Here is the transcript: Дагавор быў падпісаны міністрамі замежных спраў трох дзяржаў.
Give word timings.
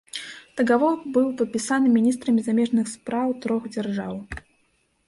Дагавор 0.61 0.95
быў 1.17 1.27
падпісаны 1.41 1.91
міністрамі 1.99 2.41
замежных 2.49 2.85
спраў 2.95 3.27
трох 3.47 3.71
дзяржаў. 3.77 4.13